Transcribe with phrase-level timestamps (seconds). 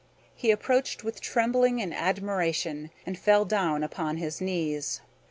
[0.33, 4.99] He approached with trembling and admiration, and fell down before her upon his knees.